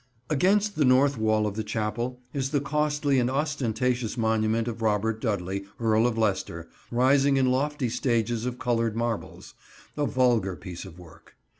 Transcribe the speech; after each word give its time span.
Against 0.31 0.77
the 0.77 0.83
north 0.83 1.15
wall 1.19 1.45
of 1.45 1.53
the 1.55 1.63
Chapel 1.63 2.19
is 2.33 2.49
the 2.49 2.59
costly 2.59 3.19
and 3.19 3.29
ostentatious 3.29 4.17
monument 4.17 4.67
of 4.67 4.81
Robert 4.81 5.21
Dudley, 5.21 5.65
Earl 5.79 6.07
of 6.07 6.17
Leicester, 6.17 6.67
rising 6.89 7.37
in 7.37 7.51
lofty 7.51 7.87
stages 7.87 8.47
of 8.47 8.57
coloured 8.57 8.95
marbles; 8.95 9.53
a 9.95 10.07
vulgar 10.07 10.55
piece 10.55 10.85
of 10.85 10.97
work. 10.97 11.35